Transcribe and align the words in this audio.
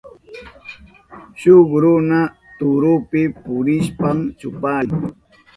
Shuk 1.39 1.69
runa 1.83 2.19
turupi 2.57 3.21
purishpan 3.43 4.17
chuparin. 4.39 4.99